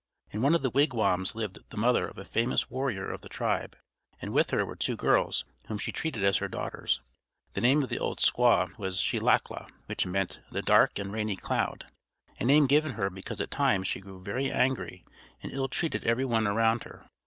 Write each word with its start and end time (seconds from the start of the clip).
In 0.31 0.41
one 0.41 0.55
of 0.55 0.63
the 0.63 0.71
wigwams 0.71 1.35
lived 1.35 1.59
the 1.69 1.77
mother 1.77 2.07
of 2.07 2.17
a 2.17 2.25
famous 2.25 2.71
warrior 2.71 3.11
of 3.11 3.21
the 3.21 3.29
tribe, 3.29 3.75
and 4.19 4.33
with 4.33 4.49
her 4.49 4.65
were 4.65 4.75
two 4.75 4.95
girls 4.95 5.45
whom 5.67 5.77
she 5.77 5.91
treated 5.91 6.23
as 6.23 6.37
her 6.37 6.47
daughters. 6.47 7.01
The 7.53 7.61
name 7.61 7.83
of 7.83 7.89
the 7.89 7.99
old 7.99 8.17
squaw 8.17 8.75
was 8.79 8.99
She 8.99 9.19
lack 9.19 9.51
la, 9.51 9.67
which 9.85 10.07
meant 10.07 10.39
"the 10.49 10.63
Dark 10.63 10.97
and 10.97 11.13
Rainy 11.13 11.35
Cloud," 11.35 11.85
a 12.39 12.45
name 12.45 12.65
given 12.65 12.93
her 12.93 13.11
because 13.11 13.39
at 13.39 13.51
times 13.51 13.87
she 13.87 13.99
grew 14.01 14.19
very 14.23 14.51
angry 14.51 15.05
and 15.43 15.51
ill 15.51 15.67
treated 15.67 16.03
every 16.03 16.25
one 16.25 16.47
around 16.47 16.83
her. 16.83 17.05